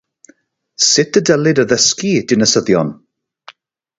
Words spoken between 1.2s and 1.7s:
dylid